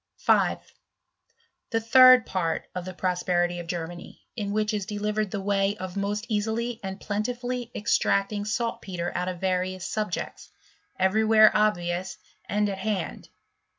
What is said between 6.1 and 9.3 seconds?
easily and pleft tifuUy extracting saltpetre out